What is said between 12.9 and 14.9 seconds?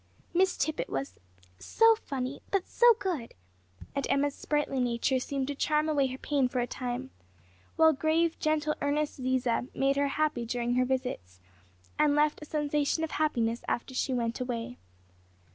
of happiness after she went away.